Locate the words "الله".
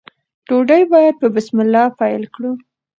1.63-1.85